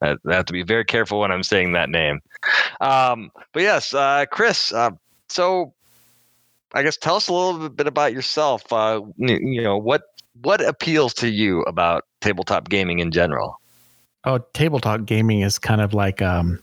I 0.00 0.16
have 0.28 0.46
to 0.46 0.52
be 0.52 0.62
very 0.62 0.84
careful 0.84 1.20
when 1.20 1.32
i'm 1.32 1.42
saying 1.42 1.72
that 1.72 1.90
name. 1.90 2.20
Um 2.80 3.30
but 3.52 3.62
yes 3.62 3.94
uh 3.94 4.26
chris 4.30 4.72
uh, 4.72 4.90
so 5.28 5.74
i 6.72 6.82
guess 6.82 6.96
tell 6.96 7.16
us 7.16 7.28
a 7.28 7.32
little 7.32 7.68
bit 7.68 7.86
about 7.86 8.12
yourself. 8.12 8.72
Uh 8.72 9.00
you 9.16 9.62
know 9.62 9.76
what 9.76 10.02
what 10.42 10.60
appeals 10.60 11.14
to 11.14 11.28
you 11.28 11.62
about 11.62 12.04
tabletop 12.20 12.68
gaming 12.68 13.00
in 13.00 13.10
general 13.10 13.60
Oh, 14.24 14.38
tabletop 14.52 15.06
gaming 15.06 15.40
is 15.40 15.58
kind 15.58 15.80
of 15.80 15.94
like 15.94 16.20
um, 16.20 16.60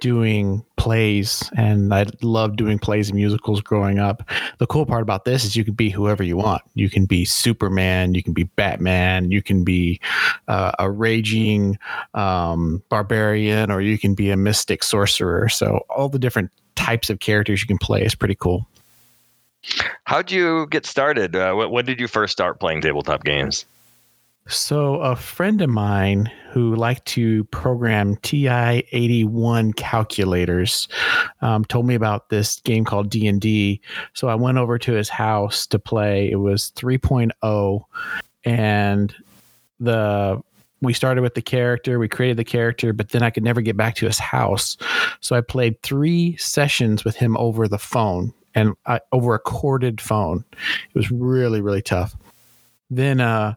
doing 0.00 0.64
plays, 0.76 1.48
and 1.56 1.94
I 1.94 2.06
loved 2.22 2.56
doing 2.56 2.78
plays 2.78 3.08
and 3.08 3.16
musicals 3.16 3.60
growing 3.60 3.98
up. 3.98 4.28
The 4.58 4.66
cool 4.66 4.84
part 4.84 5.02
about 5.02 5.24
this 5.24 5.44
is 5.44 5.56
you 5.56 5.64
can 5.64 5.74
be 5.74 5.90
whoever 5.90 6.22
you 6.22 6.36
want. 6.36 6.62
You 6.74 6.90
can 6.90 7.06
be 7.06 7.24
Superman, 7.24 8.14
you 8.14 8.22
can 8.22 8.32
be 8.32 8.44
Batman, 8.44 9.30
you 9.30 9.42
can 9.42 9.64
be 9.64 10.00
uh, 10.48 10.72
a 10.78 10.90
raging 10.90 11.78
um, 12.14 12.82
barbarian, 12.88 13.70
or 13.70 13.80
you 13.80 13.96
can 13.96 14.14
be 14.14 14.30
a 14.30 14.36
mystic 14.36 14.82
sorcerer. 14.82 15.48
So 15.48 15.86
all 15.88 16.08
the 16.08 16.18
different 16.18 16.50
types 16.74 17.08
of 17.08 17.20
characters 17.20 17.62
you 17.62 17.68
can 17.68 17.78
play 17.78 18.02
is 18.04 18.14
pretty 18.14 18.34
cool. 18.34 18.66
How'd 20.04 20.30
you 20.30 20.66
get 20.66 20.84
started? 20.84 21.36
Uh, 21.36 21.52
wh- 21.52 21.70
when 21.70 21.84
did 21.84 22.00
you 22.00 22.08
first 22.08 22.32
start 22.32 22.58
playing 22.58 22.80
tabletop 22.80 23.24
games? 23.24 23.64
So 24.48 24.96
a 24.96 25.14
friend 25.14 25.62
of 25.62 25.70
mine 25.70 26.30
who 26.50 26.74
liked 26.74 27.06
to 27.06 27.44
program 27.44 28.16
TI 28.16 28.84
eighty 28.92 29.24
one 29.24 29.72
calculators 29.72 30.88
um, 31.40 31.64
told 31.64 31.86
me 31.86 31.94
about 31.94 32.28
this 32.28 32.60
game 32.60 32.84
called 32.84 33.08
D 33.08 33.26
and 33.26 33.40
D. 33.40 33.80
So 34.14 34.28
I 34.28 34.34
went 34.34 34.58
over 34.58 34.78
to 34.78 34.92
his 34.92 35.08
house 35.08 35.66
to 35.68 35.78
play. 35.78 36.30
It 36.30 36.36
was 36.36 36.72
3.0, 36.76 37.84
and 38.44 39.14
the 39.78 40.42
we 40.80 40.92
started 40.92 41.22
with 41.22 41.34
the 41.34 41.42
character. 41.42 42.00
We 42.00 42.08
created 42.08 42.36
the 42.36 42.44
character, 42.44 42.92
but 42.92 43.10
then 43.10 43.22
I 43.22 43.30
could 43.30 43.44
never 43.44 43.60
get 43.60 43.76
back 43.76 43.94
to 43.96 44.06
his 44.06 44.18
house. 44.18 44.76
So 45.20 45.36
I 45.36 45.40
played 45.40 45.80
three 45.82 46.36
sessions 46.36 47.04
with 47.04 47.14
him 47.14 47.36
over 47.36 47.68
the 47.68 47.78
phone 47.78 48.34
and 48.56 48.74
uh, 48.86 48.98
over 49.12 49.34
a 49.34 49.38
corded 49.38 50.00
phone. 50.00 50.44
It 50.52 50.98
was 50.98 51.12
really 51.12 51.60
really 51.60 51.82
tough. 51.82 52.16
Then 52.90 53.20
uh, 53.20 53.54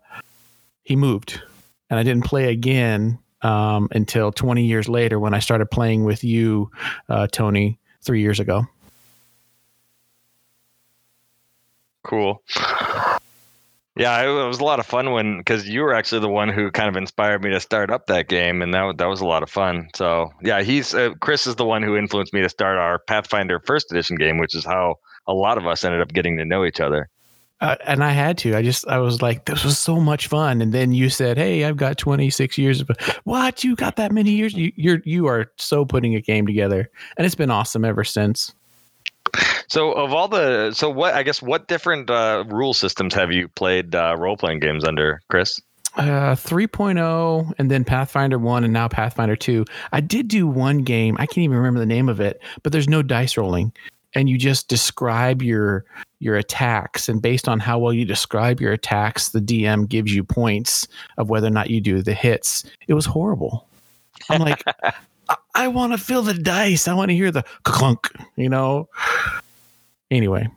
he 0.86 0.96
moved 0.96 1.42
and 1.90 2.00
I 2.00 2.04
didn't 2.04 2.26
play 2.26 2.50
again 2.52 3.20
um, 3.42 3.90
until 3.92 4.32
20 4.32 4.66
years 4.66 4.88
later 4.88 5.20
when 5.20 5.34
I 5.34 5.40
started 5.40 5.70
playing 5.70 6.04
with 6.04 6.24
you, 6.24 6.72
uh, 7.10 7.28
Tony, 7.28 7.80
three 8.02 8.22
years 8.22 8.40
ago. 8.40 8.66
Cool. 12.04 12.42
Yeah, 13.98 14.22
it 14.24 14.48
was 14.48 14.60
a 14.60 14.64
lot 14.64 14.82
of 14.82 14.86
fun 14.86 15.12
when 15.12 15.38
because 15.38 15.70
you 15.70 15.82
were 15.82 15.94
actually 15.94 16.20
the 16.20 16.30
one 16.30 16.50
who 16.50 16.70
kind 16.70 16.90
of 16.90 16.98
inspired 16.98 17.42
me 17.42 17.52
to 17.52 17.62
start 17.62 17.90
up 17.90 18.08
that 18.08 18.28
game, 18.28 18.62
and 18.62 18.74
that 18.74 18.98
that 18.98 19.06
was 19.06 19.22
a 19.22 19.26
lot 19.26 19.42
of 19.42 19.50
fun. 19.50 19.88
So 19.96 20.32
yeah, 20.44 20.64
he's 20.64 20.94
uh, 20.94 21.12
Chris 21.22 21.48
is 21.48 21.56
the 21.56 21.66
one 21.66 21.82
who 21.82 21.96
influenced 21.96 22.34
me 22.34 22.42
to 22.42 22.50
start 22.50 22.78
our 22.78 23.00
Pathfinder 23.00 23.62
First 23.66 23.92
Edition 23.92 24.18
game, 24.18 24.38
which 24.38 24.54
is 24.54 24.66
how 24.66 24.96
a 25.28 25.34
lot 25.34 25.58
of 25.58 25.66
us 25.66 25.86
ended 25.86 26.02
up 26.02 26.10
getting 26.10 26.38
to 26.38 26.46
know 26.46 26.66
each 26.66 26.82
other. 26.82 27.10
Uh, 27.62 27.76
and 27.86 28.04
I 28.04 28.12
had 28.12 28.38
to. 28.40 28.56
I 28.56 28.62
just, 28.62 28.88
I 28.88 28.98
was 28.98 29.22
like, 29.22 29.46
this 29.46 29.64
was 29.64 29.80
so 29.80 30.00
much 30.00 30.28
fun. 30.28 30.62
And 30.62 30.74
then 30.74 30.92
you 30.92 31.10
said, 31.10 31.38
"Hey, 31.38 31.64
I've 31.64 31.78
got 31.78 31.98
26 31.98 32.58
years." 32.58 32.82
Of, 32.82 32.90
what? 33.24 33.64
You 33.64 33.76
got 33.76 33.96
that 33.96 34.12
many 34.12 34.32
years? 34.32 34.54
You, 34.54 34.74
you're, 34.76 35.00
you 35.06 35.28
are 35.28 35.52
so 35.58 35.86
putting 35.86 36.16
a 36.16 36.22
game 36.22 36.46
together, 36.46 36.90
and 37.18 37.26
it's 37.26 37.36
been 37.36 37.52
awesome 37.52 37.86
ever 37.86 38.04
since. 38.04 38.54
So 39.68 39.92
of 39.94 40.14
all 40.14 40.28
the 40.28 40.72
so 40.74 40.90
what 40.90 41.14
I 41.14 41.24
guess 41.24 41.42
what 41.42 41.68
different 41.68 42.10
uh, 42.10 42.44
rule 42.48 42.74
systems 42.74 43.14
have 43.14 43.32
you 43.32 43.48
played 43.48 43.96
uh, 43.96 44.16
role 44.18 44.38
playing 44.38 44.60
games 44.60 44.84
under, 44.84 45.22
Chris? 45.30 45.60
Uh, 45.98 46.36
3.0 46.36 47.54
and 47.58 47.72
then 47.72 47.86
Pathfinder 47.86 48.38
1 48.38 48.66
and 48.66 48.74
now 48.74 48.86
Pathfinder 48.86 49.38
2. 49.38 49.64
I 49.94 50.02
did 50.02 50.28
do 50.28 50.46
one 50.46 50.80
game. 50.80 51.16
I 51.18 51.26
can't 51.26 51.38
even 51.38 51.56
remember 51.56 51.80
the 51.80 51.86
name 51.86 52.10
of 52.10 52.20
it, 52.20 52.42
but 52.64 52.74
there's 52.74 52.90
no 52.90 53.02
dice 53.02 53.38
rolling. 53.38 53.72
And 54.16 54.30
you 54.30 54.38
just 54.38 54.68
describe 54.68 55.42
your 55.42 55.86
your 56.20 56.36
attacks 56.36 57.08
and 57.08 57.22
based 57.22 57.48
on 57.48 57.60
how 57.60 57.78
well 57.78 57.94
you 57.94 58.06
describe 58.06 58.60
your 58.60 58.72
attacks 58.72 59.30
the 59.30 59.42
dm 59.42 59.88
gives 59.88 60.16
you 60.16 60.24
points 60.24 60.88
of 61.18 61.30
whether 61.30 61.48
or 61.48 61.52
not 61.52 61.70
you 61.70 61.82
do 61.82 62.02
the 62.02 62.14
hits. 62.14 62.64
It 62.88 62.94
was 62.94 63.06
horrible. 63.06 63.68
I'm 64.30 64.42
like 64.42 64.64
i, 65.30 65.36
I 65.54 65.68
want 65.68 65.92
to 65.92 65.98
feel 65.98 66.22
the 66.22 66.34
dice. 66.34 66.88
I 66.88 66.94
want 66.94 67.10
to 67.10 67.16
hear 67.16 67.32
the 67.32 67.44
clunk 67.64 68.10
you 68.36 68.50
know? 68.50 68.90
Anyway. 70.10 70.48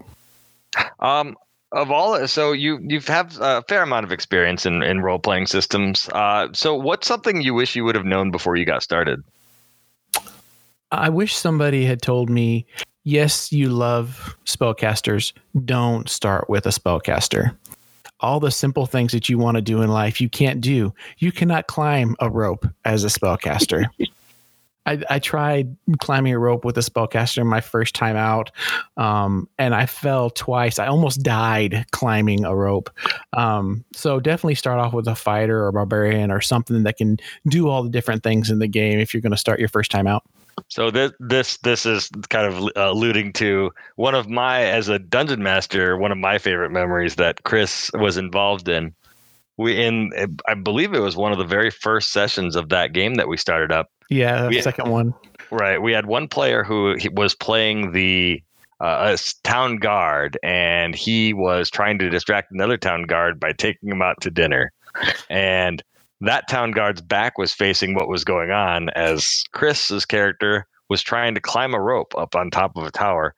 Um, 1.00 1.36
of 1.72 1.90
all, 1.90 2.26
so 2.28 2.52
you 2.52 2.78
you've 2.82 3.08
have 3.08 3.36
a 3.40 3.62
fair 3.68 3.82
amount 3.82 4.04
of 4.04 4.12
experience 4.12 4.64
in 4.64 4.82
in 4.82 5.00
role 5.00 5.18
playing 5.18 5.46
systems. 5.46 6.08
Uh, 6.12 6.48
so 6.52 6.74
what's 6.74 7.06
something 7.06 7.42
you 7.42 7.52
wish 7.52 7.76
you 7.76 7.84
would 7.84 7.94
have 7.94 8.06
known 8.06 8.30
before 8.30 8.56
you 8.56 8.64
got 8.64 8.82
started? 8.82 9.22
I 10.90 11.10
wish 11.10 11.36
somebody 11.36 11.84
had 11.84 12.00
told 12.00 12.30
me, 12.30 12.66
yes, 13.08 13.50
you 13.50 13.70
love 13.70 14.36
spellcasters. 14.44 15.32
Don't 15.64 16.08
start 16.08 16.48
with 16.50 16.66
a 16.66 16.70
spellcaster. 16.70 17.56
All 18.20 18.38
the 18.38 18.50
simple 18.50 18.84
things 18.84 19.12
that 19.12 19.28
you 19.28 19.38
want 19.38 19.54
to 19.54 19.62
do 19.62 19.80
in 19.80 19.88
life, 19.88 20.20
you 20.20 20.28
can't 20.28 20.60
do. 20.60 20.92
You 21.18 21.32
cannot 21.32 21.68
climb 21.68 22.16
a 22.20 22.28
rope 22.28 22.66
as 22.84 23.04
a 23.04 23.08
spellcaster. 23.08 23.86
I, 24.86 25.02
I, 25.10 25.18
tried 25.18 25.76
climbing 25.98 26.32
a 26.32 26.38
rope 26.38 26.64
with 26.64 26.78
a 26.78 26.80
spellcaster 26.80 27.44
my 27.44 27.60
first 27.60 27.94
time 27.94 28.16
out, 28.16 28.50
um, 28.96 29.46
and 29.58 29.74
I 29.74 29.84
fell 29.84 30.30
twice. 30.30 30.78
I 30.78 30.86
almost 30.86 31.22
died 31.22 31.84
climbing 31.90 32.46
a 32.46 32.56
rope. 32.56 32.88
Um, 33.34 33.84
so 33.92 34.18
definitely 34.18 34.54
start 34.54 34.78
off 34.78 34.94
with 34.94 35.06
a 35.06 35.14
fighter 35.14 35.62
or 35.62 35.72
barbarian 35.72 36.30
or 36.30 36.40
something 36.40 36.84
that 36.84 36.96
can 36.96 37.18
do 37.46 37.68
all 37.68 37.82
the 37.82 37.90
different 37.90 38.22
things 38.22 38.48
in 38.48 38.60
the 38.60 38.68
game 38.68 38.98
if 38.98 39.12
you're 39.12 39.20
going 39.20 39.32
to 39.32 39.36
start 39.36 39.60
your 39.60 39.68
first 39.68 39.90
time 39.90 40.06
out. 40.06 40.24
So 40.68 40.90
this 40.90 41.12
this 41.20 41.58
this 41.58 41.86
is 41.86 42.08
kind 42.28 42.46
of 42.46 42.64
uh, 42.76 42.90
alluding 42.92 43.32
to 43.34 43.70
one 43.96 44.14
of 44.14 44.28
my 44.28 44.62
as 44.62 44.88
a 44.88 44.98
dungeon 44.98 45.42
master, 45.42 45.96
one 45.96 46.12
of 46.12 46.18
my 46.18 46.38
favorite 46.38 46.70
memories 46.70 47.16
that 47.16 47.44
Chris 47.44 47.90
was 47.94 48.16
involved 48.16 48.68
in. 48.68 48.94
We 49.56 49.82
in 49.82 50.12
I 50.46 50.54
believe 50.54 50.94
it 50.94 51.00
was 51.00 51.16
one 51.16 51.32
of 51.32 51.38
the 51.38 51.44
very 51.44 51.70
first 51.70 52.12
sessions 52.12 52.56
of 52.56 52.68
that 52.70 52.92
game 52.92 53.14
that 53.14 53.28
we 53.28 53.36
started 53.36 53.72
up. 53.72 53.90
Yeah, 54.10 54.48
the 54.48 54.62
second 54.62 54.90
one. 54.90 55.14
Right. 55.50 55.80
We 55.80 55.92
had 55.92 56.06
one 56.06 56.28
player 56.28 56.64
who 56.64 56.96
was 57.12 57.34
playing 57.34 57.92
the 57.92 58.42
uh, 58.80 59.16
a 59.16 59.32
town 59.42 59.76
guard, 59.76 60.38
and 60.42 60.94
he 60.94 61.32
was 61.32 61.70
trying 61.70 61.98
to 61.98 62.10
distract 62.10 62.52
another 62.52 62.76
town 62.76 63.04
guard 63.04 63.40
by 63.40 63.52
taking 63.52 63.90
him 63.90 64.02
out 64.02 64.20
to 64.20 64.30
dinner, 64.30 64.72
and 65.28 65.82
that 66.20 66.48
town 66.48 66.72
guard's 66.72 67.00
back 67.00 67.38
was 67.38 67.52
facing 67.52 67.94
what 67.94 68.08
was 68.08 68.24
going 68.24 68.50
on 68.50 68.88
as 68.90 69.44
Chris's 69.52 70.04
character 70.04 70.66
was 70.88 71.02
trying 71.02 71.34
to 71.34 71.40
climb 71.40 71.74
a 71.74 71.80
rope 71.80 72.14
up 72.16 72.34
on 72.34 72.50
top 72.50 72.76
of 72.76 72.84
a 72.84 72.90
tower 72.90 73.34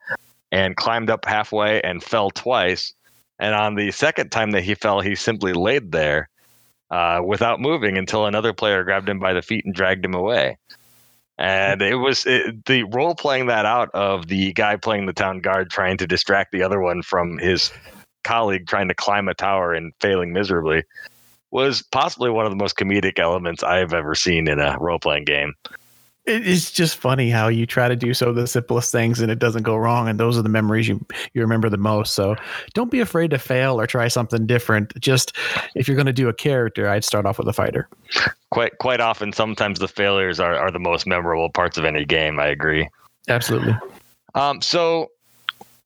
and 0.53 0.77
climbed 0.77 1.11
up 1.11 1.25
halfway 1.25 1.81
and 1.83 2.03
fell 2.03 2.31
twice. 2.31 2.95
And 3.39 3.55
on 3.55 3.75
the 3.75 3.91
second 3.91 4.31
time 4.31 4.53
that 4.53 4.63
he 4.63 4.75
fell, 4.75 5.01
he 5.01 5.15
simply 5.15 5.53
laid 5.53 5.93
there 5.93 6.29
uh, 6.91 7.21
without 7.25 7.61
moving 7.61 7.99
until 7.99 8.27
another 8.27 8.53
player 8.53 8.85
grabbed 8.85 9.09
him 9.09 9.19
by 9.19 9.33
the 9.33 9.43
feet 9.43 9.65
and 9.65 9.75
dragged 9.75 10.05
him 10.05 10.15
away. 10.15 10.59
And 11.39 11.81
it 11.81 11.95
was 11.97 12.27
it, 12.27 12.67
the 12.67 12.83
role 12.85 13.15
playing 13.15 13.47
that 13.47 13.65
out 13.65 13.89
of 13.95 14.29
the 14.29 14.53
guy 14.53 14.77
playing 14.77 15.07
the 15.07 15.13
town 15.13 15.41
guard 15.41 15.71
trying 15.71 15.97
to 15.99 16.07
distract 16.07 16.53
the 16.53 16.63
other 16.63 16.81
one 16.81 17.03
from 17.03 17.39
his 17.39 17.73
colleague 18.25 18.67
trying 18.67 18.89
to 18.89 18.95
climb 18.95 19.29
a 19.29 19.35
tower 19.35 19.73
and 19.73 19.95
failing 20.01 20.35
miserably 20.35 20.85
was 21.51 21.83
possibly 21.83 22.31
one 22.31 22.47
of 22.47 22.53
the 22.53 22.57
most 22.57 22.77
comedic 22.77 23.19
elements 23.19 23.63
I've 23.63 23.93
ever 23.93 24.15
seen 24.15 24.49
in 24.49 24.59
a 24.61 24.77
role 24.79 24.99
playing 24.99 25.25
game. 25.25 25.55
It's 26.27 26.71
just 26.71 26.97
funny 26.97 27.31
how 27.31 27.49
you 27.49 27.67
try 27.67 27.89
to 27.89 27.97
do 27.97 28.13
so 28.13 28.33
the 28.33 28.47
simplest 28.47 28.93
things 28.93 29.21
and 29.21 29.33
it 29.33 29.39
doesn't 29.39 29.63
go 29.63 29.75
wrong, 29.75 30.07
and 30.07 30.21
those 30.21 30.39
are 30.39 30.43
the 30.43 30.51
memories 30.51 30.87
you 30.87 31.05
you 31.33 31.41
remember 31.41 31.69
the 31.69 31.79
most. 31.79 32.15
So 32.15 32.37
don't 32.75 32.91
be 32.91 33.01
afraid 33.01 33.31
to 33.31 33.39
fail 33.39 33.81
or 33.81 33.87
try 33.87 34.07
something 34.09 34.47
different. 34.47 34.99
Just 35.01 35.35
if 35.75 35.89
you're 35.89 35.97
going 35.97 36.07
to 36.07 36.13
do 36.13 36.29
a 36.29 36.35
character, 36.35 36.89
I'd 36.89 37.05
start 37.05 37.25
off 37.27 37.39
with 37.39 37.49
a 37.49 37.53
fighter. 37.53 37.89
Quite 38.51 38.79
quite 38.79 39.01
often, 39.01 39.33
sometimes 39.33 39.79
the 39.79 39.89
failures 39.89 40.39
are 40.39 40.55
are 40.55 40.71
the 40.71 40.79
most 40.79 41.07
memorable 41.07 41.51
parts 41.51 41.79
of 41.79 41.85
any 41.85 42.05
game. 42.05 42.39
I 42.39 42.47
agree. 42.47 42.89
Absolutely. 43.29 43.75
Um. 44.35 44.61
So, 44.61 45.11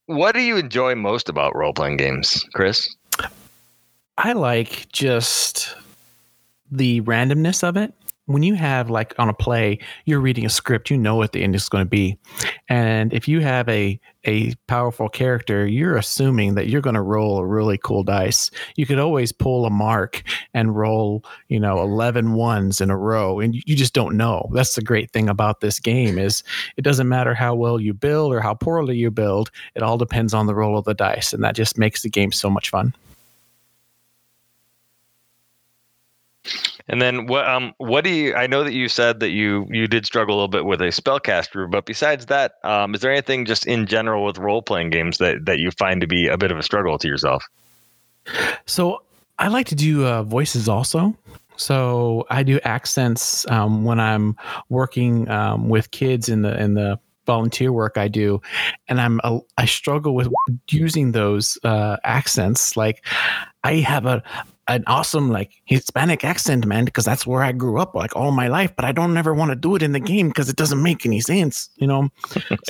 what 0.07 0.33
do 0.35 0.41
you 0.41 0.57
enjoy 0.57 0.95
most 0.95 1.29
about 1.29 1.55
role 1.55 1.73
playing 1.73 1.97
games, 1.97 2.45
Chris? 2.53 2.93
I 4.17 4.33
like 4.33 4.87
just 4.91 5.75
the 6.71 7.01
randomness 7.01 7.63
of 7.63 7.75
it. 7.77 7.93
When 8.27 8.41
you 8.41 8.55
have 8.55 8.89
like 8.89 9.13
on 9.19 9.29
a 9.29 9.33
play, 9.33 9.77
you're 10.05 10.19
reading 10.19 10.47
a 10.47 10.49
script, 10.49 10.89
you 10.89 10.97
know 10.97 11.15
what 11.15 11.31
the 11.33 11.43
end 11.43 11.53
is 11.53 11.69
going 11.69 11.83
to 11.83 11.89
be. 11.89 12.17
And 12.69 13.13
if 13.13 13.27
you 13.27 13.41
have 13.41 13.69
a 13.69 13.99
a 14.25 14.55
powerful 14.67 15.09
character, 15.09 15.67
you're 15.67 15.97
assuming 15.97 16.55
that 16.55 16.67
you're 16.67 16.81
going 16.81 16.95
to 16.95 17.01
roll 17.01 17.37
a 17.37 17.45
really 17.45 17.77
cool 17.77 18.01
dice. 18.03 18.49
You 18.75 18.87
could 18.87 18.97
always 18.97 19.31
pull 19.31 19.65
a 19.65 19.69
mark 19.69 20.23
and 20.55 20.75
roll, 20.75 21.23
you 21.49 21.59
know, 21.59 21.79
11 21.81 22.33
ones 22.33 22.81
in 22.81 22.89
a 22.89 22.97
row 22.97 23.39
and 23.39 23.53
you 23.53 23.75
just 23.75 23.93
don't 23.93 24.17
know. 24.17 24.49
That's 24.53 24.73
the 24.73 24.81
great 24.81 25.11
thing 25.11 25.29
about 25.29 25.59
this 25.59 25.79
game 25.79 26.17
is 26.17 26.41
it 26.77 26.81
doesn't 26.81 27.07
matter 27.07 27.35
how 27.35 27.53
well 27.53 27.79
you 27.79 27.93
build 27.93 28.33
or 28.33 28.39
how 28.39 28.55
poorly 28.55 28.97
you 28.97 29.11
build. 29.11 29.51
It 29.75 29.83
all 29.83 29.99
depends 29.99 30.33
on 30.33 30.47
the 30.47 30.55
roll 30.55 30.77
of 30.77 30.85
the 30.85 30.95
dice 30.95 31.31
and 31.31 31.43
that 31.43 31.55
just 31.55 31.77
makes 31.77 32.01
the 32.01 32.09
game 32.09 32.31
so 32.31 32.49
much 32.49 32.71
fun. 32.71 32.95
And 36.87 37.01
then 37.01 37.25
what 37.25 37.47
um 37.47 37.73
what 37.77 38.03
do 38.03 38.11
you 38.11 38.35
I 38.35 38.47
know 38.47 38.63
that 38.63 38.73
you 38.73 38.87
said 38.89 39.19
that 39.19 39.29
you 39.29 39.67
you 39.69 39.87
did 39.87 40.05
struggle 40.05 40.35
a 40.35 40.37
little 40.37 40.47
bit 40.47 40.65
with 40.65 40.81
a 40.81 40.85
spellcaster, 40.85 41.69
but 41.69 41.85
besides 41.85 42.27
that, 42.27 42.55
um, 42.63 42.93
is 42.93 43.01
there 43.01 43.11
anything 43.11 43.45
just 43.45 43.65
in 43.65 43.87
general 43.87 44.23
with 44.23 44.37
role 44.37 44.61
playing 44.61 44.91
games 44.91 45.17
that 45.17 45.45
that 45.45 45.59
you 45.59 45.71
find 45.71 46.01
to 46.01 46.07
be 46.07 46.27
a 46.27 46.37
bit 46.37 46.51
of 46.51 46.57
a 46.57 46.63
struggle 46.63 46.97
to 46.99 47.07
yourself? 47.07 47.43
So 48.65 49.01
I 49.39 49.47
like 49.47 49.67
to 49.67 49.75
do 49.75 50.05
uh, 50.05 50.23
voices 50.23 50.69
also. 50.69 51.15
So 51.57 52.25
I 52.29 52.43
do 52.43 52.59
accents 52.63 53.49
um, 53.49 53.85
when 53.85 53.99
I'm 53.99 54.35
working 54.69 55.29
um, 55.29 55.69
with 55.69 55.91
kids 55.91 56.29
in 56.29 56.41
the 56.41 56.59
in 56.61 56.73
the 56.73 56.99
volunteer 57.25 57.71
work 57.73 57.97
I 57.97 58.07
do, 58.07 58.41
and 58.87 59.01
I'm 59.01 59.19
a, 59.23 59.39
I 59.57 59.65
struggle 59.65 60.13
with 60.15 60.27
using 60.69 61.13
those 61.13 61.57
uh, 61.63 61.97
accents. 62.03 62.77
Like 62.77 63.05
I 63.63 63.75
have 63.77 64.05
a 64.05 64.21
an 64.67 64.83
awesome 64.87 65.29
like 65.29 65.51
Hispanic 65.65 66.23
accent, 66.23 66.65
man, 66.65 66.85
because 66.85 67.05
that's 67.05 67.27
where 67.27 67.43
I 67.43 67.51
grew 67.51 67.79
up 67.79 67.95
like 67.95 68.15
all 68.15 68.31
my 68.31 68.47
life. 68.47 68.75
But 68.75 68.85
I 68.85 68.91
don't 68.91 69.15
ever 69.17 69.33
want 69.33 69.49
to 69.49 69.55
do 69.55 69.75
it 69.75 69.83
in 69.83 69.91
the 69.91 69.99
game 69.99 70.29
because 70.29 70.49
it 70.49 70.55
doesn't 70.55 70.81
make 70.81 71.05
any 71.05 71.21
sense, 71.21 71.69
you 71.75 71.87
know. 71.87 72.09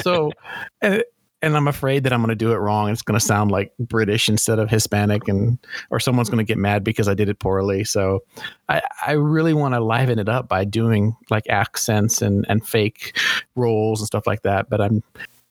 so, 0.02 0.32
and, 0.82 1.04
and 1.42 1.56
I'm 1.56 1.68
afraid 1.68 2.04
that 2.04 2.12
I'm 2.12 2.22
going 2.22 2.30
to 2.30 2.36
do 2.36 2.52
it 2.52 2.58
wrong. 2.58 2.90
It's 2.90 3.02
going 3.02 3.20
to 3.20 3.26
sound 3.26 3.52
like 3.52 3.72
British 3.80 4.28
instead 4.28 4.60
of 4.60 4.70
Hispanic, 4.70 5.28
and 5.28 5.60
or 5.90 6.00
someone's 6.00 6.30
going 6.30 6.46
to 6.46 6.48
get 6.48 6.58
mad 6.58 6.84
because 6.84 7.08
I 7.08 7.14
did 7.14 7.30
it 7.30 7.40
poorly. 7.40 7.84
So, 7.84 8.24
I 8.68 8.82
I 9.06 9.12
really 9.12 9.54
want 9.54 9.74
to 9.74 9.80
liven 9.80 10.20
it 10.20 10.28
up 10.28 10.50
by 10.50 10.66
doing 10.66 11.16
like 11.30 11.44
accents 11.50 12.22
and 12.22 12.46
and 12.50 12.68
fake 12.68 13.18
roles 13.56 14.02
and 14.02 14.08
stuff 14.08 14.28
like 14.28 14.42
that. 14.42 14.70
But 14.70 14.82
I'm 14.82 15.04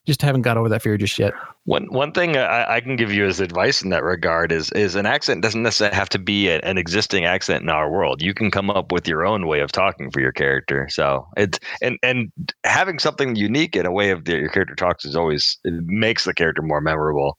just 0.05 0.21
haven't 0.21 0.43
got 0.43 0.57
over 0.57 0.69
that 0.69 0.81
fear 0.81 0.97
just 0.97 1.17
yet. 1.17 1.33
One 1.63 1.87
one 1.87 2.11
thing 2.11 2.37
I, 2.37 2.75
I, 2.75 2.81
can 2.81 2.95
give 2.95 3.11
you 3.11 3.25
as 3.25 3.39
advice 3.39 3.81
in 3.81 3.89
that 3.89 4.03
regard 4.03 4.51
is 4.51 4.71
is 4.71 4.95
an 4.95 5.05
accent 5.05 5.41
doesn't 5.41 5.63
necessarily 5.63 5.95
have 5.95 6.09
to 6.09 6.19
be 6.19 6.47
a, 6.49 6.59
an 6.59 6.77
existing 6.77 7.25
accent 7.25 7.63
in 7.63 7.69
our 7.69 7.89
world. 7.89 8.21
You 8.21 8.33
can 8.33 8.51
come 8.51 8.69
up 8.69 8.91
with 8.91 9.07
your 9.07 9.25
own 9.25 9.47
way 9.47 9.61
of 9.61 9.71
talking 9.71 10.11
for 10.11 10.19
your 10.19 10.31
character. 10.31 10.87
So 10.89 11.27
it's 11.37 11.59
and 11.81 11.97
and 12.03 12.31
having 12.63 12.99
something 12.99 13.35
unique 13.35 13.75
in 13.75 13.85
a 13.85 13.91
way 13.91 14.11
of 14.11 14.25
the, 14.25 14.33
your 14.33 14.49
character 14.49 14.75
talks 14.75 15.05
is 15.05 15.15
always 15.15 15.57
it 15.63 15.73
makes 15.85 16.25
the 16.25 16.33
character 16.33 16.61
more 16.61 16.81
memorable. 16.81 17.37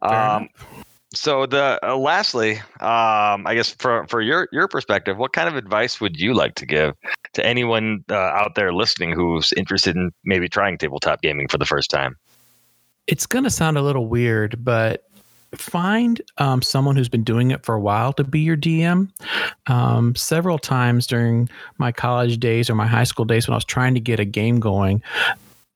Um, 0.00 0.48
so 1.16 1.46
the 1.46 1.78
uh, 1.82 1.96
lastly, 1.96 2.58
um, 2.80 3.46
I 3.46 3.54
guess 3.54 3.70
for 3.70 4.06
for 4.06 4.20
your 4.20 4.48
your 4.52 4.68
perspective, 4.68 5.16
what 5.16 5.32
kind 5.32 5.48
of 5.48 5.56
advice 5.56 6.00
would 6.00 6.18
you 6.18 6.34
like 6.34 6.54
to 6.56 6.66
give 6.66 6.94
to 7.34 7.44
anyone 7.44 8.04
uh, 8.10 8.14
out 8.14 8.54
there 8.54 8.72
listening 8.72 9.12
who's 9.12 9.52
interested 9.52 9.96
in 9.96 10.12
maybe 10.24 10.48
trying 10.48 10.78
tabletop 10.78 11.22
gaming 11.22 11.48
for 11.48 11.58
the 11.58 11.66
first 11.66 11.90
time? 11.90 12.16
It's 13.06 13.26
going 13.26 13.44
to 13.44 13.50
sound 13.50 13.76
a 13.76 13.82
little 13.82 14.06
weird, 14.06 14.64
but 14.64 15.04
find 15.54 16.20
um, 16.38 16.62
someone 16.62 16.96
who's 16.96 17.08
been 17.08 17.24
doing 17.24 17.50
it 17.50 17.64
for 17.64 17.74
a 17.74 17.80
while 17.80 18.12
to 18.14 18.24
be 18.24 18.40
your 18.40 18.56
DM. 18.56 19.10
Um, 19.66 20.14
several 20.14 20.58
times 20.58 21.06
during 21.06 21.48
my 21.78 21.92
college 21.92 22.38
days 22.38 22.68
or 22.68 22.74
my 22.74 22.86
high 22.86 23.04
school 23.04 23.24
days 23.24 23.46
when 23.46 23.52
I 23.52 23.56
was 23.56 23.64
trying 23.64 23.94
to 23.94 24.00
get 24.00 24.20
a 24.20 24.24
game 24.24 24.58
going, 24.58 25.02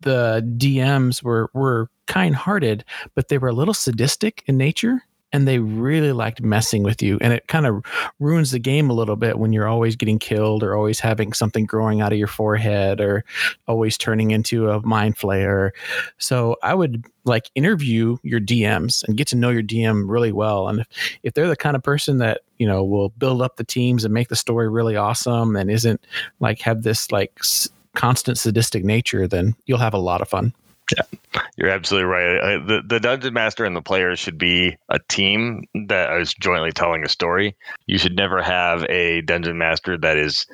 the 0.01 0.43
DMs 0.57 1.23
were 1.23 1.51
were 1.53 1.91
kind 2.07 2.35
hearted, 2.35 2.85
but 3.15 3.29
they 3.29 3.39
were 3.39 3.49
a 3.49 3.53
little 3.53 3.75
sadistic 3.75 4.43
in 4.47 4.57
nature 4.57 5.03
and 5.33 5.47
they 5.47 5.59
really 5.59 6.13
liked 6.13 6.41
messing 6.41 6.83
with 6.83 7.03
you 7.03 7.19
and 7.21 7.33
it 7.33 7.47
kind 7.49 7.67
of 7.67 7.85
ruins 8.19 8.51
the 8.51 8.59
game 8.59 8.89
a 8.91 8.95
little 8.95 9.17
bit 9.17 9.39
when 9.39 9.53
you're 9.53 9.69
always 9.69 9.97
getting 9.97 10.19
killed 10.19 10.63
or 10.63 10.75
always 10.75 11.01
having 11.01 11.33
something 11.33 11.67
growing 11.67 12.01
out 12.01 12.13
of 12.13 12.19
your 12.19 12.29
forehead 12.29 13.01
or 13.01 13.25
always 13.67 13.99
turning 13.99 14.31
into 14.31 14.71
a 14.71 14.81
mind 14.87 15.17
flayer. 15.17 15.71
So 16.19 16.57
i 16.63 16.75
would 16.75 17.05
like 17.25 17.51
interview 17.55 18.17
your 18.23 18.41
dms 18.41 19.05
and 19.07 19.17
get 19.17 19.29
to 19.29 19.37
know 19.37 19.51
your 19.51 19.63
dm 19.63 20.05
really 20.09 20.33
well 20.33 20.69
and 20.69 20.81
if, 20.81 20.87
if 21.23 21.35
they're 21.35 21.49
the 21.49 21.57
kind 21.57 21.77
of 21.77 21.83
person 21.83 22.19
that 22.19 22.41
you 22.59 22.67
know 22.67 22.83
will 22.83 23.11
build 23.11 23.43
up 23.43 23.57
the 23.57 23.65
teams 23.65 24.05
and 24.05 24.15
make 24.15 24.29
the 24.29 24.37
story 24.37 24.69
really 24.69 24.97
awesome 24.97 25.55
and 25.57 25.71
isn't 25.71 26.01
like 26.41 26.61
have 26.61 26.83
this 26.83 27.13
like 27.13 27.33
s- 27.41 27.69
constant 27.95 28.39
sadistic 28.39 28.85
nature 28.85 29.27
then 29.29 29.55
you'll 29.67 29.79
have 29.79 29.95
a 29.95 29.99
lot 29.99 30.23
of 30.23 30.29
fun 30.29 30.53
Yeah, 30.97 31.41
you're 31.57 31.69
absolutely 31.69 32.07
right. 32.07 32.67
The 32.67 32.83
the 32.85 33.01
dungeon 33.01 33.35
master 33.35 33.65
and 33.65 33.77
the 33.77 33.83
players 33.83 34.19
should 34.19 34.39
be 34.39 34.77
a 34.89 34.99
team 35.09 35.65
that 35.87 36.19
is 36.19 36.35
jointly 36.35 36.73
telling 36.73 37.05
a 37.05 37.09
story. 37.09 37.57
You 37.87 37.99
should 37.99 38.17
never 38.17 38.43
have 38.43 38.85
a 38.85 39.23
dungeon 39.23 39.59
master 39.59 39.99
that 39.99 40.17
is 40.17 40.47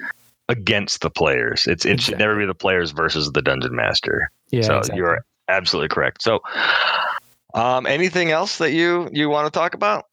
against 0.48 1.00
the 1.00 1.10
players. 1.10 1.66
It's 1.66 1.84
it 1.84 1.92
exactly. 1.92 2.02
should 2.02 2.18
never 2.18 2.36
be 2.38 2.46
the 2.46 2.54
players 2.54 2.90
versus 2.90 3.30
the 3.32 3.42
dungeon 3.42 3.74
master. 3.74 4.30
Yeah, 4.50 4.62
so 4.62 4.78
exactly. 4.78 4.98
you're 4.98 5.24
absolutely 5.48 5.88
correct. 5.88 6.22
So, 6.22 6.40
um, 7.54 7.86
anything 7.86 8.30
else 8.30 8.58
that 8.58 8.72
you 8.72 9.08
you 9.12 9.28
want 9.28 9.52
to 9.52 9.56
talk 9.56 9.74
about? 9.74 10.06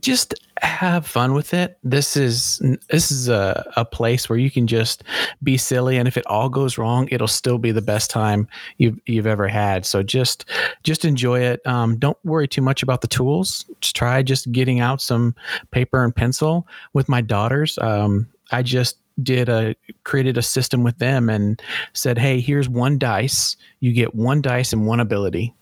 Just 0.00 0.34
have 0.62 1.06
fun 1.06 1.34
with 1.34 1.54
it. 1.54 1.78
This 1.82 2.16
is 2.16 2.60
this 2.90 3.10
is 3.10 3.28
a, 3.28 3.70
a 3.76 3.84
place 3.84 4.28
where 4.28 4.38
you 4.38 4.50
can 4.50 4.66
just 4.66 5.04
be 5.42 5.56
silly, 5.56 5.96
and 5.96 6.08
if 6.08 6.16
it 6.16 6.26
all 6.26 6.48
goes 6.48 6.78
wrong, 6.78 7.08
it'll 7.10 7.28
still 7.28 7.58
be 7.58 7.70
the 7.70 7.82
best 7.82 8.10
time 8.10 8.48
you've 8.78 8.98
you've 9.06 9.26
ever 9.26 9.48
had. 9.48 9.86
So 9.86 10.02
just 10.02 10.44
just 10.82 11.04
enjoy 11.04 11.40
it. 11.40 11.66
Um, 11.66 11.98
don't 11.98 12.18
worry 12.24 12.48
too 12.48 12.62
much 12.62 12.82
about 12.82 13.00
the 13.00 13.08
tools. 13.08 13.64
Just 13.80 13.96
try 13.96 14.22
just 14.22 14.50
getting 14.52 14.80
out 14.80 15.00
some 15.00 15.34
paper 15.70 16.02
and 16.04 16.14
pencil 16.14 16.66
with 16.92 17.08
my 17.08 17.20
daughters. 17.20 17.78
Um, 17.78 18.28
I 18.50 18.62
just 18.62 18.98
did 19.22 19.48
a 19.48 19.74
created 20.04 20.38
a 20.38 20.42
system 20.42 20.84
with 20.84 20.98
them 20.98 21.28
and 21.28 21.60
said, 21.92 22.18
"Hey, 22.18 22.40
here's 22.40 22.68
one 22.68 22.98
dice. 22.98 23.56
You 23.80 23.92
get 23.92 24.14
one 24.14 24.42
dice 24.42 24.72
and 24.72 24.86
one 24.86 25.00
ability." 25.00 25.54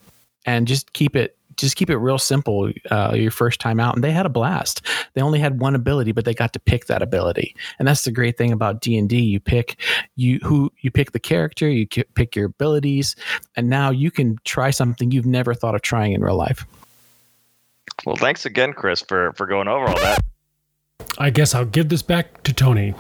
And 0.45 0.69
just 0.69 0.93
keep 0.93 1.17
it 1.17 1.37
just 1.57 1.77
keep 1.77 1.91
it 1.91 1.97
real 1.97 2.19
simple 2.19 2.71
uh, 2.91 3.13
your 3.15 3.31
first 3.31 3.61
time 3.61 3.81
out 3.81 3.95
and 3.95 4.05
they 4.05 4.13
had 4.13 4.27
a 4.27 4.31
blast. 4.31 4.83
They 5.15 5.23
only 5.23 5.39
had 5.39 5.61
one 5.61 5.75
ability 5.75 6.13
but 6.13 6.25
they 6.25 6.35
got 6.35 6.53
to 6.53 6.61
pick 6.61 6.87
that 6.87 7.03
ability. 7.03 7.55
And 7.79 7.87
that's 7.87 8.05
the 8.05 8.13
great 8.13 8.37
thing 8.37 8.53
about 8.53 8.81
d&d 8.81 9.19
you 9.19 9.41
pick 9.41 9.81
you 10.15 10.39
who 10.43 10.73
you 10.81 10.91
pick 10.91 11.13
the 11.13 11.21
character 11.21 11.69
you 11.69 11.87
pick 11.87 12.37
your 12.37 12.47
abilities 12.47 13.17
and 13.57 13.69
now 13.69 13.91
you 13.91 14.11
can 14.11 14.39
try 14.45 14.71
something 14.71 15.11
you've 15.11 15.27
never 15.27 15.55
thought 15.55 15.75
of 15.75 15.83
trying 15.83 16.13
in 16.13 16.23
real 16.23 16.37
life. 16.37 16.67
Well 18.05 18.17
thanks 18.17 18.47
again 18.47 18.73
chris 18.73 19.01
for 19.01 19.33
for 19.33 19.47
going 19.47 19.69
over 19.69 19.87
all 19.87 20.01
that. 20.01 20.21
I 21.19 21.31
guess 21.31 21.55
i'll 21.55 21.65
give 21.65 21.89
this 21.89 22.03
back 22.03 22.43
to 22.45 22.53
tony 22.53 22.95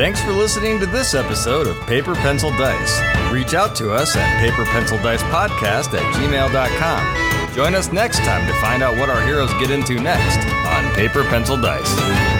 Thanks 0.00 0.22
for 0.22 0.32
listening 0.32 0.80
to 0.80 0.86
this 0.86 1.12
episode 1.12 1.66
of 1.66 1.78
Paper 1.86 2.14
Pencil 2.14 2.48
Dice. 2.52 3.02
Reach 3.30 3.52
out 3.52 3.76
to 3.76 3.92
us 3.92 4.16
at 4.16 4.42
paperpencildicepodcast 4.42 5.92
at 5.92 6.14
gmail.com. 6.14 7.54
Join 7.54 7.74
us 7.74 7.92
next 7.92 8.20
time 8.20 8.46
to 8.46 8.54
find 8.62 8.82
out 8.82 8.96
what 8.96 9.10
our 9.10 9.20
heroes 9.20 9.52
get 9.60 9.70
into 9.70 10.00
next 10.00 10.38
on 10.66 10.90
Paper 10.94 11.22
Pencil 11.24 11.58
Dice. 11.58 12.39